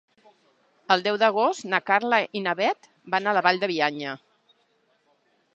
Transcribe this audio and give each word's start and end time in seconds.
El 0.95 1.03
deu 1.07 1.19
d'agost 1.23 1.67
na 1.75 1.81
Carla 1.91 2.21
i 2.39 2.43
na 2.47 2.57
Bet 2.63 2.91
van 3.17 3.29
a 3.33 3.37
la 3.39 3.47
Vall 3.49 3.63
de 3.65 3.73
Bianya. 3.75 4.19